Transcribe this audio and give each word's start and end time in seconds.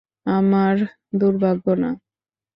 আমার 0.31 0.75
দূর্ভাগ্য 1.15 1.65
না। 1.81 1.89